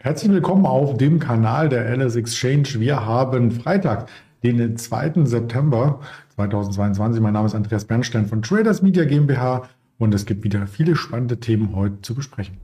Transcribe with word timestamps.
Herzlich 0.00 0.30
willkommen 0.30 0.64
auf 0.64 0.96
dem 0.96 1.18
Kanal 1.18 1.68
der 1.68 1.92
LS 1.96 2.14
Exchange. 2.14 2.68
Wir 2.74 3.04
haben 3.04 3.50
Freitag, 3.50 4.08
den 4.44 4.76
2. 4.76 5.24
September 5.24 5.98
2022. 6.36 7.20
Mein 7.20 7.32
Name 7.32 7.46
ist 7.46 7.56
Andreas 7.56 7.84
Bernstein 7.84 8.26
von 8.26 8.40
Traders 8.40 8.80
Media 8.80 9.04
GmbH 9.04 9.68
und 9.98 10.14
es 10.14 10.24
gibt 10.24 10.44
wieder 10.44 10.68
viele 10.68 10.94
spannende 10.94 11.40
Themen 11.40 11.74
heute 11.74 12.00
zu 12.02 12.14
besprechen. 12.14 12.58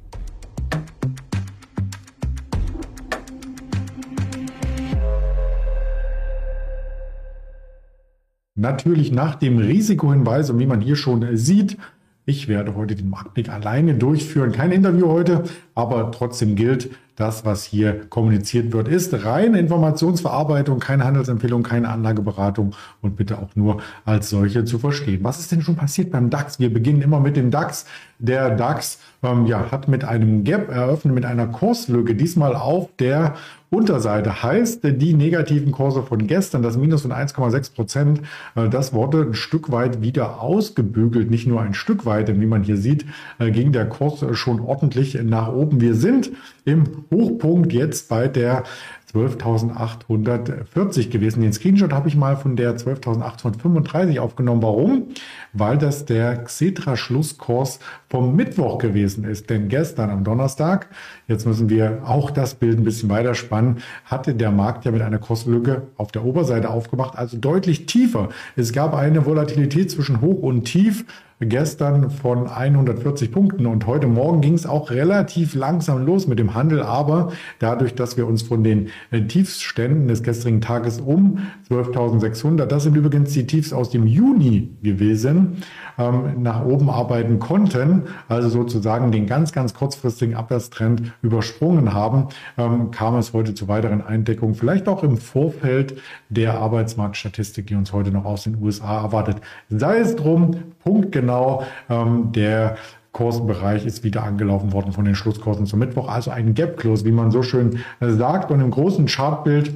Natürlich 8.55 9.11
nach 9.11 9.35
dem 9.35 9.59
Risikohinweis 9.59 10.51
und 10.51 10.61
wie 10.61 10.66
man 10.66 10.80
hier 10.80 10.95
schon 10.95 11.37
sieht, 11.37 11.79
ich 12.27 12.46
werde 12.46 12.77
heute 12.77 12.95
den 12.95 13.11
Marktblick 13.11 13.48
alleine 13.48 13.96
durchführen. 13.96 14.53
Kein 14.53 14.71
Interview 14.71 15.09
heute, 15.09 15.43
aber 15.75 16.12
trotzdem 16.12 16.55
gilt, 16.55 16.91
das, 17.16 17.45
was 17.45 17.64
hier 17.64 18.06
kommuniziert 18.09 18.73
wird, 18.73 18.88
ist 18.88 19.24
reine 19.24 19.59
Informationsverarbeitung, 19.60 20.80
keine 20.80 21.05
Handelsempfehlung, 21.05 21.62
keine 21.62 21.88
Anlageberatung 21.88 22.74
und 23.02 23.16
bitte 23.16 23.38
auch 23.38 23.55
nur 23.55 23.80
als 24.05 24.30
solche 24.30 24.64
zu 24.64 24.78
verstehen. 24.78 25.20
Was 25.22 25.38
ist 25.38 25.52
denn 25.52 25.62
schon 25.62 25.77
passiert 25.77 26.10
beim 26.10 26.30
DAX? 26.30 26.58
Wir 26.58 26.72
beginnen 26.72 27.02
immer 27.02 27.20
mit 27.20 27.36
dem 27.36 27.50
DAX. 27.50 27.86
Der 28.19 28.56
DAX 28.56 28.98
ähm, 29.22 29.46
ja, 29.46 29.70
hat 29.70 29.86
mit 29.86 30.05
einem 30.05 30.45
Gap 30.45 30.70
eröffnet, 30.70 31.14
mit 31.14 31.24
einer 31.24 31.46
Kurslücke, 31.46 32.14
diesmal 32.14 32.56
auf 32.56 32.88
der 32.98 33.34
Unterseite. 33.70 34.42
Heißt, 34.42 34.80
die 34.84 35.14
negativen 35.14 35.72
Kurse 35.72 36.02
von 36.02 36.27
gestern, 36.27 36.62
das 36.62 36.77
Minus 36.77 37.02
von 37.02 37.12
1,6 37.12 37.74
Prozent, 37.74 38.20
äh, 38.55 38.69
das 38.69 38.92
wurde 38.92 39.22
ein 39.22 39.34
Stück 39.34 39.70
weit 39.70 40.00
wieder 40.00 40.41
ausgebügelt. 40.41 41.30
Nicht 41.30 41.46
nur 41.46 41.60
ein 41.60 41.74
Stück 41.74 42.06
weit, 42.06 42.28
denn 42.28 42.41
wie 42.41 42.46
man 42.46 42.62
hier 42.62 42.77
sieht, 42.77 43.05
äh, 43.38 43.50
ging 43.50 43.72
der 43.72 43.88
Kurs 43.88 44.24
schon 44.36 44.60
ordentlich 44.60 45.19
nach 45.22 45.52
oben. 45.52 45.80
Wir 45.80 45.94
sind 45.94 46.30
im 46.64 47.04
Hochpunkt 47.10 47.73
jetzt 47.73 48.09
bei 48.09 48.28
der 48.28 48.64
12.840 49.14 51.08
gewesen. 51.08 51.42
Den 51.42 51.52
Screenshot 51.52 51.92
habe 51.92 52.08
ich 52.08 52.16
mal 52.16 52.36
von 52.36 52.56
der 52.56 52.77
12.835 52.77 54.19
aufgenommen. 54.19 54.62
Warum? 54.62 55.11
Weil 55.52 55.78
das 55.78 56.05
der 56.05 56.42
Xetra-Schlusskurs 56.42 57.78
vom 58.08 58.34
Mittwoch 58.34 58.78
gewesen 58.78 59.24
ist. 59.24 59.50
Denn 59.50 59.69
gestern 59.69 60.11
am 60.11 60.24
Donnerstag, 60.24 60.89
jetzt 61.28 61.47
müssen 61.47 61.70
wir 61.70 62.02
auch 62.05 62.33
das 62.33 62.56
Bild 62.56 62.78
ein 62.78 62.84
bisschen 62.84 63.08
weiter 63.08 63.36
spannen, 63.36 63.78
hatte 64.05 64.34
der 64.34 64.50
Markt 64.50 64.84
ja 64.84 64.91
mit 64.91 65.02
einer 65.02 65.19
Kurslücke 65.19 65.83
auf 65.96 66.11
der 66.11 66.24
Oberseite 66.24 66.70
aufgemacht, 66.70 67.17
also 67.17 67.36
deutlich 67.36 67.86
tiefer. 67.86 68.30
Es 68.56 68.72
gab 68.72 68.94
eine 68.94 69.27
Volatilität 69.27 69.92
zwischen 69.92 70.20
Hoch 70.20 70.42
und 70.42 70.64
Tief 70.64 71.05
gestern 71.40 72.10
von 72.10 72.46
140 72.48 73.32
Punkten 73.32 73.66
und 73.66 73.86
heute 73.86 74.06
Morgen 74.06 74.40
ging 74.40 74.54
es 74.54 74.66
auch 74.66 74.90
relativ 74.90 75.54
langsam 75.54 76.04
los 76.06 76.27
mit 76.27 76.38
dem 76.38 76.54
Handel, 76.54 76.82
aber 76.82 77.32
dadurch, 77.58 77.94
dass 77.94 78.16
wir 78.16 78.27
uns 78.27 78.42
von 78.42 78.62
den 78.62 78.88
äh, 79.10 79.22
Tiefsständen 79.22 80.08
des 80.08 80.22
gestrigen 80.22 80.60
Tages 80.60 81.00
um 81.00 81.38
12.600, 81.70 82.66
das 82.66 82.84
sind 82.84 82.96
übrigens 82.96 83.32
die 83.32 83.46
Tiefs 83.46 83.72
aus 83.72 83.90
dem 83.90 84.06
Juni 84.06 84.70
gewesen, 84.82 85.62
ähm, 85.98 86.42
nach 86.42 86.64
oben 86.64 86.88
arbeiten 86.88 87.38
konnten, 87.38 88.02
also 88.28 88.48
sozusagen 88.48 89.12
den 89.12 89.27
ganz, 89.27 89.52
ganz 89.52 89.74
kurzfristigen 89.74 90.34
Abwärtstrend 90.34 91.12
übersprungen 91.22 91.92
haben, 91.92 92.28
ähm, 92.56 92.90
kam 92.90 93.16
es 93.16 93.32
heute 93.32 93.55
zu 93.55 93.68
weiteren 93.68 94.02
Eindeckungen, 94.02 94.55
vielleicht 94.55 94.88
auch 94.88 95.02
im 95.02 95.16
Vorfeld 95.16 95.96
der 96.28 96.58
Arbeitsmarktstatistik, 96.58 97.66
die 97.66 97.74
uns 97.74 97.92
heute 97.92 98.10
noch 98.10 98.24
aus 98.24 98.44
den 98.44 98.62
USA 98.62 99.02
erwartet. 99.02 99.38
Sei 99.68 99.98
es 99.98 100.16
drum, 100.16 100.73
punktgenau, 100.84 101.64
ähm, 101.88 102.32
der 102.32 102.77
Kursbereich 103.12 103.86
ist 103.86 104.04
wieder 104.04 104.24
angelaufen 104.24 104.72
worden 104.72 104.92
von 104.92 105.04
den 105.04 105.14
Schlusskursen 105.14 105.66
zum 105.66 105.78
Mittwoch. 105.78 106.08
Also 106.08 106.30
ein 106.30 106.54
Gap 106.54 106.77
Close, 106.77 107.04
wie 107.04 107.12
man 107.12 107.30
so 107.30 107.42
schön 107.42 107.80
äh, 108.00 108.10
sagt. 108.10 108.50
Und 108.50 108.60
im 108.60 108.70
großen 108.70 109.06
Chartbild 109.06 109.72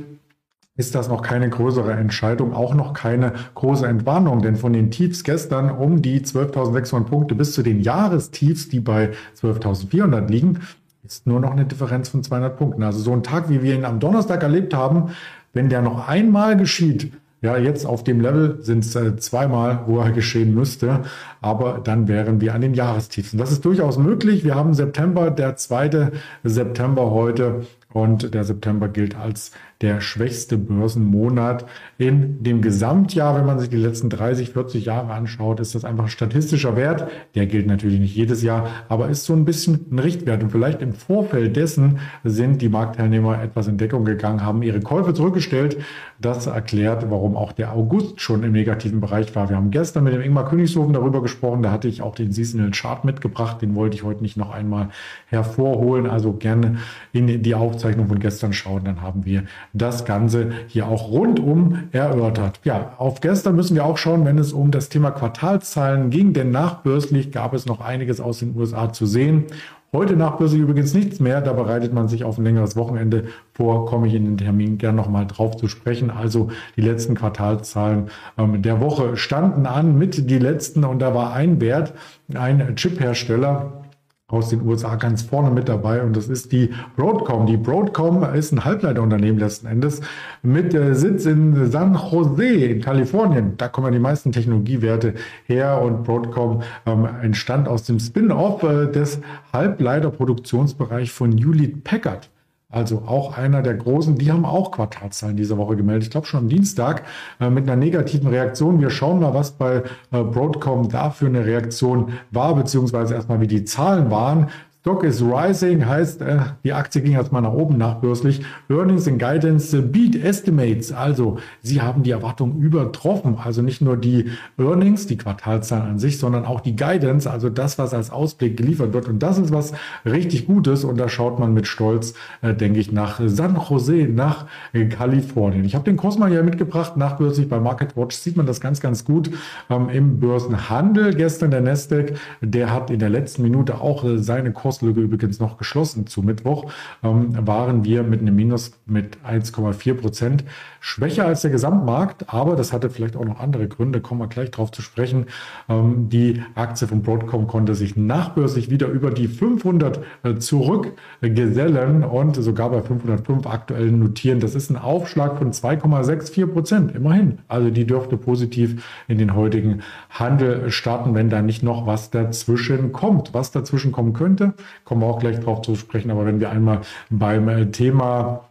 ist 0.76 0.94
das 0.94 1.08
noch 1.08 1.22
keine 1.22 1.48
größere 1.48 1.92
Entscheidung, 1.92 2.54
auch 2.54 2.74
noch 2.74 2.92
keine 2.94 3.32
große 3.54 3.86
Entwarnung, 3.86 4.42
denn 4.42 4.56
von 4.56 4.72
den 4.72 4.92
Tiefs 4.92 5.24
gestern 5.24 5.70
um 5.70 6.02
die 6.02 6.20
12.600 6.20 7.04
Punkte 7.04 7.34
bis 7.34 7.52
zu 7.52 7.62
den 7.62 7.80
Jahrestiefs, 7.80 8.68
die 8.68 8.78
bei 8.78 9.10
12.400 9.40 10.28
liegen, 10.28 10.60
ist 11.04 11.26
nur 11.26 11.40
noch 11.40 11.50
eine 11.50 11.64
Differenz 11.64 12.10
von 12.10 12.22
200 12.22 12.56
Punkten. 12.56 12.84
Also 12.84 13.00
so 13.00 13.12
ein 13.12 13.24
Tag, 13.24 13.48
wie 13.50 13.62
wir 13.62 13.74
ihn 13.74 13.84
am 13.84 13.98
Donnerstag 13.98 14.42
erlebt 14.42 14.72
haben, 14.72 15.10
wenn 15.52 15.68
der 15.68 15.82
noch 15.82 16.06
einmal 16.06 16.56
geschieht, 16.56 17.12
ja, 17.40 17.56
jetzt 17.56 17.86
auf 17.86 18.02
dem 18.02 18.20
Level 18.20 18.58
sind 18.62 18.84
es 18.84 18.96
äh, 18.96 19.16
zweimal, 19.16 19.84
wo 19.86 20.00
er 20.00 20.10
geschehen 20.10 20.54
müsste, 20.54 21.02
aber 21.40 21.80
dann 21.82 22.08
wären 22.08 22.40
wir 22.40 22.54
an 22.54 22.60
den 22.60 22.74
Jahrestiefsten. 22.74 23.38
Das 23.38 23.52
ist 23.52 23.64
durchaus 23.64 23.96
möglich. 23.96 24.44
Wir 24.44 24.56
haben 24.56 24.74
September, 24.74 25.30
der 25.30 25.56
zweite 25.56 26.12
September 26.42 27.10
heute 27.12 27.66
und 27.92 28.34
der 28.34 28.44
September 28.44 28.88
gilt 28.88 29.16
als 29.16 29.52
der 29.80 30.00
schwächste 30.00 30.58
Börsenmonat 30.58 31.64
in 31.98 32.42
dem 32.42 32.60
Gesamtjahr. 32.60 33.36
Wenn 33.36 33.46
man 33.46 33.60
sich 33.60 33.70
die 33.70 33.76
letzten 33.76 34.10
30, 34.10 34.50
40 34.50 34.84
Jahre 34.84 35.12
anschaut, 35.12 35.60
ist 35.60 35.74
das 35.74 35.84
einfach 35.84 36.04
ein 36.04 36.10
statistischer 36.10 36.76
Wert. 36.76 37.08
Der 37.34 37.46
gilt 37.46 37.66
natürlich 37.66 38.00
nicht 38.00 38.14
jedes 38.14 38.42
Jahr, 38.42 38.68
aber 38.88 39.08
ist 39.08 39.24
so 39.24 39.34
ein 39.34 39.44
bisschen 39.44 39.86
ein 39.90 40.00
Richtwert. 40.00 40.42
Und 40.42 40.50
vielleicht 40.50 40.82
im 40.82 40.92
Vorfeld 40.92 41.56
dessen 41.56 42.00
sind 42.24 42.60
die 42.60 42.68
Marktteilnehmer 42.68 43.40
etwas 43.40 43.68
in 43.68 43.78
Deckung 43.78 44.04
gegangen, 44.04 44.44
haben 44.44 44.62
ihre 44.62 44.80
Käufe 44.80 45.14
zurückgestellt. 45.14 45.78
Das 46.20 46.46
erklärt, 46.46 47.08
warum 47.10 47.36
auch 47.36 47.52
der 47.52 47.72
August 47.72 48.20
schon 48.20 48.42
im 48.42 48.52
negativen 48.52 49.00
Bereich 49.00 49.34
war. 49.36 49.48
Wir 49.48 49.56
haben 49.56 49.70
gestern 49.70 50.02
mit 50.02 50.12
dem 50.12 50.20
Ingmar 50.20 50.48
Königshofen 50.48 50.92
darüber 50.92 51.22
gesprochen. 51.22 51.62
Da 51.62 51.70
hatte 51.70 51.86
ich 51.86 52.02
auch 52.02 52.16
den 52.16 52.32
Seasonal 52.32 52.72
Chart 52.72 53.04
mitgebracht. 53.04 53.62
Den 53.62 53.76
wollte 53.76 53.96
ich 53.96 54.02
heute 54.02 54.22
nicht 54.22 54.36
noch 54.36 54.50
einmal 54.50 54.88
hervorholen. 55.26 56.08
Also 56.08 56.32
gerne 56.32 56.78
in 57.12 57.42
die 57.42 57.54
Aufzeichnung 57.54 57.87
von 57.96 58.18
gestern 58.18 58.52
schauen. 58.52 58.84
Dann 58.84 59.02
haben 59.02 59.24
wir 59.24 59.44
das 59.72 60.04
Ganze 60.04 60.50
hier 60.66 60.88
auch 60.88 61.10
rundum 61.10 61.88
erörtert. 61.92 62.60
Ja, 62.64 62.92
auf 62.98 63.20
gestern 63.20 63.56
müssen 63.56 63.74
wir 63.74 63.84
auch 63.84 63.98
schauen, 63.98 64.24
wenn 64.24 64.38
es 64.38 64.52
um 64.52 64.70
das 64.70 64.88
Thema 64.88 65.10
Quartalszahlen 65.10 66.10
ging, 66.10 66.32
denn 66.32 66.50
nachbörslich 66.50 67.32
gab 67.32 67.54
es 67.54 67.66
noch 67.66 67.80
einiges 67.80 68.20
aus 68.20 68.40
den 68.40 68.56
USA 68.56 68.92
zu 68.92 69.06
sehen. 69.06 69.46
Heute 69.90 70.16
nachbörslich 70.16 70.60
übrigens 70.60 70.92
nichts 70.92 71.18
mehr. 71.18 71.40
Da 71.40 71.54
bereitet 71.54 71.94
man 71.94 72.08
sich 72.08 72.22
auf 72.22 72.36
ein 72.36 72.44
längeres 72.44 72.76
Wochenende 72.76 73.28
vor. 73.54 73.86
Komme 73.86 74.06
ich 74.06 74.12
in 74.12 74.26
den 74.26 74.36
Termin 74.36 74.76
gerne 74.76 74.98
nochmal 74.98 75.26
drauf 75.26 75.56
zu 75.56 75.66
sprechen. 75.66 76.10
Also 76.10 76.50
die 76.76 76.82
letzten 76.82 77.14
Quartalszahlen 77.14 78.10
ähm, 78.36 78.60
der 78.60 78.82
Woche 78.82 79.16
standen 79.16 79.64
an 79.64 79.96
mit 79.96 80.28
die 80.30 80.38
letzten 80.38 80.84
und 80.84 80.98
da 80.98 81.14
war 81.14 81.32
ein 81.32 81.58
Wert, 81.62 81.94
ein 82.34 82.76
Chip-Hersteller, 82.76 83.87
aus 84.30 84.50
den 84.50 84.60
USA 84.66 84.96
ganz 84.96 85.22
vorne 85.22 85.50
mit 85.50 85.70
dabei 85.70 86.02
und 86.02 86.14
das 86.14 86.28
ist 86.28 86.52
die 86.52 86.68
Broadcom. 86.96 87.46
Die 87.46 87.56
Broadcom 87.56 88.22
ist 88.34 88.52
ein 88.52 88.62
Halbleiterunternehmen 88.62 89.38
letzten 89.38 89.66
Endes 89.66 90.02
mit 90.42 90.74
äh, 90.74 90.94
Sitz 90.94 91.24
in 91.24 91.70
San 91.70 91.94
Jose 91.94 92.44
in 92.44 92.82
Kalifornien. 92.82 93.54
Da 93.56 93.68
kommen 93.68 93.86
ja 93.86 93.92
die 93.92 93.98
meisten 93.98 94.30
Technologiewerte 94.30 95.14
her 95.46 95.80
und 95.80 96.04
Broadcom 96.04 96.62
ähm, 96.84 97.08
entstand 97.22 97.68
aus 97.68 97.84
dem 97.84 97.98
Spin-off 97.98 98.62
äh, 98.64 98.92
des 98.92 99.18
Halbleiterproduktionsbereichs 99.54 101.10
von 101.10 101.32
Hewlett 101.32 101.82
Packard. 101.82 102.28
Also 102.70 103.04
auch 103.06 103.38
einer 103.38 103.62
der 103.62 103.74
großen, 103.74 104.18
die 104.18 104.30
haben 104.30 104.44
auch 104.44 104.72
Quartalszahlen 104.72 105.38
diese 105.38 105.56
Woche 105.56 105.74
gemeldet. 105.74 106.04
Ich 106.04 106.10
glaube 106.10 106.26
schon 106.26 106.40
am 106.40 106.48
Dienstag 106.50 107.02
äh, 107.40 107.48
mit 107.48 107.64
einer 107.64 107.76
negativen 107.76 108.28
Reaktion. 108.28 108.78
Wir 108.78 108.90
schauen 108.90 109.20
mal, 109.20 109.32
was 109.32 109.52
bei 109.52 109.84
äh, 110.12 110.22
Broadcom 110.22 110.90
da 110.90 111.08
für 111.08 111.24
eine 111.26 111.46
Reaktion 111.46 112.12
war, 112.30 112.54
beziehungsweise 112.54 113.14
erstmal, 113.14 113.40
wie 113.40 113.46
die 113.46 113.64
Zahlen 113.64 114.10
waren. 114.10 114.48
Stock 114.88 115.04
is 115.04 115.22
rising 115.22 115.84
heißt, 115.84 116.22
äh, 116.22 116.38
die 116.64 116.72
Aktie 116.72 117.02
ging 117.02 117.12
erstmal 117.12 117.42
nach 117.42 117.52
oben 117.52 117.76
nachbörslich. 117.76 118.40
Earnings 118.70 119.06
and 119.06 119.18
Guidance 119.18 119.82
beat 119.82 120.16
estimates. 120.16 120.92
Also 120.92 121.36
sie 121.60 121.82
haben 121.82 122.04
die 122.04 122.12
Erwartungen 122.12 122.62
übertroffen. 122.62 123.36
Also 123.36 123.60
nicht 123.60 123.82
nur 123.82 123.98
die 123.98 124.30
Earnings, 124.56 125.06
die 125.06 125.18
Quartalzahlen 125.18 125.90
an 125.90 125.98
sich, 125.98 126.18
sondern 126.18 126.46
auch 126.46 126.62
die 126.62 126.74
Guidance, 126.74 127.30
also 127.30 127.50
das, 127.50 127.78
was 127.78 127.92
als 127.92 128.08
Ausblick 128.08 128.56
geliefert 128.56 128.94
wird. 128.94 129.08
Und 129.08 129.18
das 129.18 129.36
ist 129.36 129.52
was 129.52 129.74
richtig 130.06 130.46
Gutes. 130.46 130.84
Und 130.84 130.96
da 130.96 131.10
schaut 131.10 131.38
man 131.38 131.52
mit 131.52 131.66
Stolz, 131.66 132.14
äh, 132.40 132.54
denke 132.54 132.80
ich, 132.80 132.90
nach 132.90 133.20
San 133.26 133.60
Jose, 133.68 134.08
nach 134.10 134.46
äh, 134.72 134.86
Kalifornien. 134.86 135.66
Ich 135.66 135.74
habe 135.74 135.84
den 135.84 135.98
Kurs 135.98 136.16
mal 136.16 136.30
hier 136.30 136.42
mitgebracht. 136.42 136.96
Nachbörslich 136.96 137.46
bei 137.46 137.60
MarketWatch 137.60 138.16
sieht 138.16 138.38
man 138.38 138.46
das 138.46 138.62
ganz, 138.62 138.80
ganz 138.80 139.04
gut 139.04 139.30
ähm, 139.68 139.90
im 139.90 140.18
Börsenhandel. 140.18 141.14
Gestern 141.14 141.50
der 141.50 141.60
Nasdaq, 141.60 142.14
der 142.40 142.72
hat 142.72 142.88
in 142.88 143.00
der 143.00 143.10
letzten 143.10 143.42
Minute 143.42 143.82
auch 143.82 144.02
äh, 144.02 144.16
seine 144.16 144.50
Kurs 144.50 144.77
Kurslücke 144.78 145.00
übrigens 145.00 145.40
noch 145.40 145.58
geschlossen 145.58 146.06
zu 146.06 146.22
Mittwoch, 146.22 146.70
ähm, 147.02 147.46
waren 147.46 147.84
wir 147.84 148.02
mit 148.02 148.20
einem 148.20 148.36
Minus 148.36 148.72
mit 148.86 149.18
1,4 149.24 149.94
Prozent 149.94 150.44
schwächer 150.80 151.26
als 151.26 151.42
der 151.42 151.50
Gesamtmarkt, 151.50 152.32
aber 152.32 152.56
das 152.56 152.72
hatte 152.72 152.90
vielleicht 152.90 153.16
auch 153.16 153.24
noch 153.24 153.40
andere 153.40 153.68
Gründe, 153.68 154.00
kommen 154.00 154.20
wir 154.20 154.28
gleich 154.28 154.50
drauf 154.50 154.70
zu 154.70 154.82
sprechen. 154.82 155.26
Ähm, 155.68 156.08
die 156.08 156.42
Aktie 156.54 156.86
von 156.86 157.02
Broadcom 157.02 157.46
konnte 157.46 157.74
sich 157.74 157.96
nachbörslich 157.96 158.70
wieder 158.70 158.86
über 158.88 159.10
die 159.10 159.28
500 159.28 160.00
äh, 160.22 160.36
zurückgesellen 160.36 162.04
und 162.04 162.36
sogar 162.36 162.70
bei 162.70 162.82
505 162.82 163.46
aktuell 163.46 163.90
notieren. 163.90 164.40
Das 164.40 164.54
ist 164.54 164.70
ein 164.70 164.76
Aufschlag 164.76 165.38
von 165.38 165.52
2,64 165.52 166.46
Prozent, 166.46 166.94
immerhin. 166.94 167.38
Also 167.48 167.70
die 167.70 167.86
dürfte 167.86 168.16
positiv 168.16 168.84
in 169.08 169.18
den 169.18 169.34
heutigen 169.34 169.82
Handel 170.10 170.70
starten, 170.70 171.14
wenn 171.14 171.30
da 171.30 171.42
nicht 171.42 171.62
noch 171.62 171.86
was 171.86 172.10
dazwischen 172.10 172.92
kommt. 172.92 173.34
Was 173.34 173.50
dazwischen 173.50 173.92
kommen 173.92 174.12
könnte, 174.12 174.54
kommen 174.84 175.02
wir 175.02 175.06
auch 175.06 175.18
gleich 175.18 175.40
drauf 175.40 175.62
zu 175.62 175.74
sprechen. 175.74 176.10
Aber 176.10 176.26
wenn 176.26 176.40
wir 176.40 176.50
einmal 176.50 176.80
beim 177.10 177.48
äh, 177.48 177.70
Thema 177.70 178.48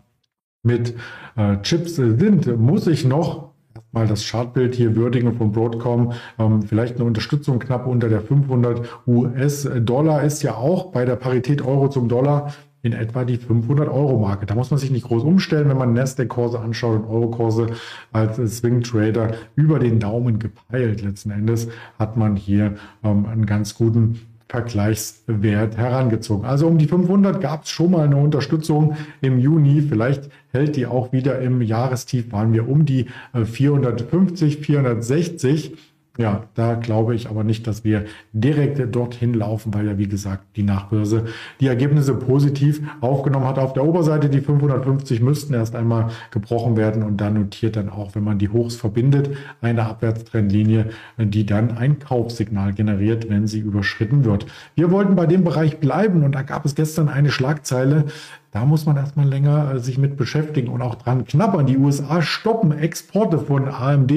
mit 0.63 0.95
äh, 1.35 1.57
Chips 1.61 1.95
sind, 1.95 2.57
muss 2.59 2.87
ich 2.87 3.05
noch 3.05 3.47
mal 3.91 4.07
das 4.07 4.29
Chartbild 4.29 4.75
hier 4.75 4.95
würdigen 4.95 5.33
von 5.33 5.51
Broadcom. 5.51 6.13
Ähm, 6.37 6.61
vielleicht 6.61 6.95
eine 6.95 7.05
Unterstützung 7.05 7.59
knapp 7.59 7.87
unter 7.87 8.09
der 8.09 8.21
500 8.21 8.87
US-Dollar 9.07 10.23
ist 10.23 10.43
ja 10.43 10.55
auch 10.55 10.91
bei 10.91 11.05
der 11.05 11.15
Parität 11.15 11.61
Euro 11.61 11.89
zum 11.89 12.09
Dollar 12.09 12.53
in 12.83 12.93
etwa 12.93 13.25
die 13.25 13.37
500 13.37 13.89
Euro 13.89 14.19
Marke. 14.19 14.45
Da 14.45 14.55
muss 14.55 14.71
man 14.71 14.79
sich 14.79 14.91
nicht 14.91 15.07
groß 15.07 15.23
umstellen, 15.23 15.67
wenn 15.67 15.77
man 15.77 15.93
Nasdaq-Kurse 15.93 16.59
anschaut 16.59 17.03
und 17.03 17.09
Euro-Kurse 17.09 17.67
als 18.13 18.37
Swing 18.57 18.81
Trader 18.81 19.31
über 19.55 19.79
den 19.79 19.99
Daumen 19.99 20.39
gepeilt. 20.39 21.01
Letzten 21.01 21.31
Endes 21.31 21.67
hat 21.97 22.17
man 22.17 22.35
hier 22.35 22.75
ähm, 23.03 23.25
einen 23.25 23.45
ganz 23.45 23.75
guten 23.75 24.19
Vergleichswert 24.49 25.77
herangezogen. 25.77 26.45
Also 26.45 26.67
um 26.67 26.77
die 26.77 26.87
500 26.87 27.41
gab 27.41 27.63
es 27.63 27.69
schon 27.69 27.91
mal 27.91 28.05
eine 28.05 28.15
Unterstützung 28.15 28.95
im 29.21 29.39
Juni. 29.39 29.81
Vielleicht 29.81 30.29
hält 30.51 30.77
die 30.77 30.85
auch 30.85 31.11
wieder 31.11 31.39
im 31.39 31.61
Jahrestief. 31.61 32.31
Waren 32.31 32.53
wir 32.53 32.69
um 32.69 32.85
die 32.85 33.07
450, 33.33 34.59
äh, 34.59 34.63
460. 34.63 35.77
Ja, 36.17 36.45
da 36.55 36.73
glaube 36.73 37.13
ich 37.13 37.29
aber 37.29 37.43
nicht, 37.43 37.67
dass 37.67 37.83
wir 37.83 38.05
direkt 38.33 38.95
dorthin 38.95 39.35
laufen, 39.35 39.73
weil 39.73 39.85
ja, 39.85 39.97
wie 39.99 40.07
gesagt, 40.07 40.43
die 40.55 40.63
Nachbörse 40.63 41.25
die 41.59 41.67
Ergebnisse 41.67 42.15
positiv 42.15 42.81
aufgenommen 43.01 43.45
hat. 43.45 43.59
Auf 43.59 43.73
der 43.73 43.85
Oberseite 43.85 44.27
die 44.27 44.41
550 44.41 45.21
müssten 45.21 45.53
erst 45.53 45.75
einmal 45.75 46.09
gebrochen 46.31 46.75
werden 46.75 47.03
und 47.03 47.21
dann 47.21 47.35
notiert 47.35 47.75
dann 47.75 47.89
auch, 47.89 48.15
wenn 48.15 48.23
man 48.23 48.39
die 48.39 48.49
Hochs 48.49 48.75
verbindet, 48.75 49.29
eine 49.61 49.85
Abwärtstrendlinie, 49.85 50.89
die 51.19 51.45
dann 51.45 51.77
ein 51.77 51.99
Kaufsignal 51.99 52.73
generiert, 52.73 53.29
wenn 53.29 53.45
sie 53.45 53.59
überschritten 53.59 54.25
wird. 54.25 54.47
Wir 54.75 54.89
wollten 54.89 55.15
bei 55.15 55.27
dem 55.27 55.43
Bereich 55.43 55.79
bleiben 55.79 56.23
und 56.23 56.33
da 56.33 56.41
gab 56.41 56.65
es 56.65 56.73
gestern 56.73 57.09
eine 57.09 57.29
Schlagzeile, 57.29 58.05
da 58.51 58.65
muss 58.65 58.85
man 58.85 58.97
erstmal 58.97 59.27
länger 59.27 59.73
äh, 59.73 59.79
sich 59.79 59.97
mit 59.97 60.17
beschäftigen 60.17 60.69
und 60.69 60.81
auch 60.81 60.95
dran 60.95 61.25
knabbern. 61.25 61.65
Die 61.65 61.77
USA 61.77 62.21
stoppen 62.21 62.71
Exporte 62.71 63.39
von 63.39 63.67
AMD 63.67 64.11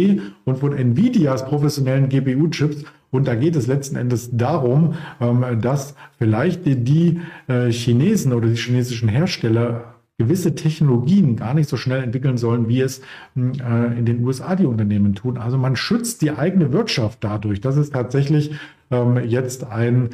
und 0.44 0.58
von 0.58 0.72
Nvidias 0.72 1.44
professionellen 1.44 2.08
GPU-Chips. 2.08 2.84
Und 3.10 3.26
da 3.26 3.34
geht 3.34 3.56
es 3.56 3.66
letzten 3.66 3.96
Endes 3.96 4.30
darum, 4.32 4.94
ähm, 5.20 5.44
dass 5.60 5.94
vielleicht 6.18 6.64
die 6.64 7.20
äh, 7.48 7.70
Chinesen 7.70 8.32
oder 8.32 8.48
die 8.48 8.56
chinesischen 8.56 9.08
Hersteller 9.08 9.94
gewisse 10.20 10.54
Technologien 10.54 11.34
gar 11.34 11.54
nicht 11.54 11.68
so 11.68 11.78
schnell 11.78 12.02
entwickeln 12.02 12.36
sollen, 12.36 12.68
wie 12.68 12.82
es 12.82 13.00
hm, 13.34 13.52
äh, 13.54 13.98
in 13.98 14.04
den 14.04 14.22
USA 14.22 14.54
die 14.54 14.66
Unternehmen 14.66 15.14
tun. 15.14 15.38
Also 15.38 15.56
man 15.56 15.76
schützt 15.76 16.20
die 16.20 16.30
eigene 16.30 16.72
Wirtschaft 16.72 17.24
dadurch. 17.24 17.62
Das 17.62 17.78
ist 17.78 17.94
tatsächlich 17.94 18.52
ähm, 18.90 19.16
jetzt 19.24 19.64
ein 19.64 20.10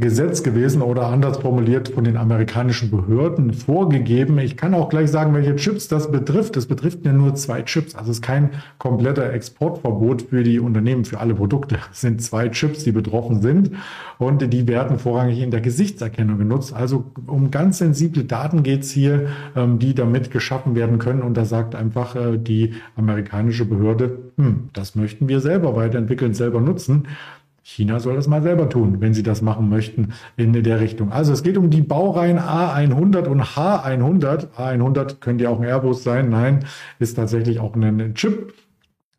Gesetz 0.00 0.44
gewesen 0.44 0.80
oder 0.80 1.06
anders 1.06 1.38
formuliert 1.38 1.88
von 1.88 2.04
den 2.04 2.16
amerikanischen 2.16 2.88
Behörden 2.88 3.52
vorgegeben. 3.52 4.38
Ich 4.38 4.56
kann 4.56 4.72
auch 4.72 4.90
gleich 4.90 5.10
sagen, 5.10 5.34
welche 5.34 5.56
Chips 5.56 5.88
das 5.88 6.12
betrifft. 6.12 6.56
Es 6.56 6.66
betrifft 6.66 7.04
ja 7.04 7.12
nur 7.12 7.34
zwei 7.34 7.62
Chips. 7.62 7.96
Also 7.96 8.12
es 8.12 8.18
ist 8.18 8.22
kein 8.22 8.50
kompletter 8.78 9.32
Exportverbot 9.32 10.22
für 10.22 10.44
die 10.44 10.60
Unternehmen, 10.60 11.04
für 11.04 11.18
alle 11.18 11.34
Produkte. 11.34 11.78
Es 11.90 12.00
sind 12.02 12.22
zwei 12.22 12.48
Chips, 12.48 12.84
die 12.84 12.92
betroffen 12.92 13.42
sind 13.42 13.72
und 14.18 14.52
die 14.52 14.68
werden 14.68 15.00
vorrangig 15.00 15.40
in 15.40 15.50
der 15.50 15.60
Gesichtserkennung 15.60 16.38
genutzt. 16.38 16.72
Also 16.72 17.06
um 17.26 17.50
ganz 17.50 17.78
sensible 17.78 18.22
Daten 18.22 18.62
geht's 18.62 18.92
hier, 18.92 19.26
ähm, 19.56 19.80
die 19.80 19.96
damit 19.96 20.30
geschaffen 20.30 20.76
werden 20.76 20.98
können. 21.00 21.22
Und 21.22 21.36
da 21.36 21.44
sagt 21.44 21.74
einfach 21.74 22.14
äh, 22.14 22.38
die 22.38 22.74
amerikanische 22.94 23.64
Behörde, 23.64 24.16
hm, 24.36 24.68
das 24.72 24.94
möchten 24.94 25.26
wir 25.26 25.40
selber 25.40 25.74
weiterentwickeln, 25.74 26.34
selber 26.34 26.60
nutzen. 26.60 27.08
China 27.70 28.00
soll 28.00 28.16
das 28.16 28.26
mal 28.28 28.42
selber 28.42 28.70
tun, 28.70 28.96
wenn 29.00 29.12
sie 29.12 29.22
das 29.22 29.42
machen 29.42 29.68
möchten 29.68 30.14
in 30.38 30.54
der 30.54 30.80
Richtung. 30.80 31.12
Also 31.12 31.34
es 31.34 31.42
geht 31.42 31.58
um 31.58 31.68
die 31.68 31.82
Baureihen 31.82 32.38
A100 32.38 33.26
und 33.26 33.42
H100. 33.42 34.54
A100 34.56 35.16
könnte 35.20 35.44
ja 35.44 35.50
auch 35.50 35.60
ein 35.60 35.66
Airbus 35.66 36.02
sein. 36.02 36.30
Nein, 36.30 36.64
ist 36.98 37.16
tatsächlich 37.16 37.60
auch 37.60 37.76
ein 37.76 38.14
Chip. 38.14 38.54